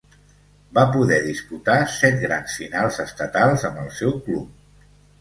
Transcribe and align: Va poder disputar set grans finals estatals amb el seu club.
Va 0.77 0.85
poder 0.95 1.19
disputar 1.25 1.77
set 1.97 2.19
grans 2.25 2.57
finals 2.63 3.01
estatals 3.07 3.71
amb 3.73 3.87
el 3.87 3.97
seu 4.03 4.21
club. 4.29 4.93